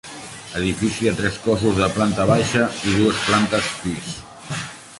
[0.59, 4.09] Edifici de tres cossos de planta baixa i dues plantes pis.